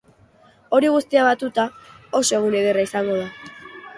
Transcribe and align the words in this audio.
Hori 0.77 0.89
guztia 0.93 1.25
batuta, 1.27 1.67
oso 2.21 2.39
egun 2.39 2.57
ederra 2.63 2.87
izango 2.89 3.21
da. 3.23 3.29